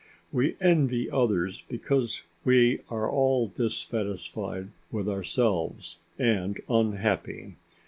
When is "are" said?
2.89-3.07